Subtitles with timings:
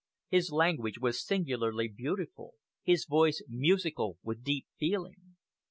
[0.29, 5.35] His language was singularly beautiful, his voice musical with deep feeling.